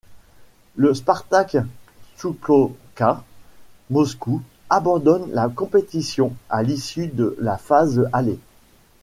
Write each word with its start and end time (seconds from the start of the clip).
Le 0.77 0.95
Spartak-Tchoukotka 0.95 3.23
Moscou 3.91 4.41
abandonne 4.67 5.31
la 5.31 5.47
compétition 5.47 6.33
à 6.49 6.63
l'issue 6.63 7.05
de 7.05 7.37
la 7.39 7.59
phase 7.59 8.09
aller. 8.11 8.39